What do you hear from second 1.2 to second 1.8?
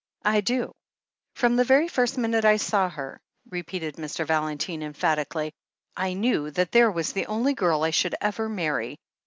From the